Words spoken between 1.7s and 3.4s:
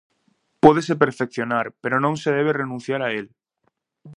pero non se debe renunciar a el.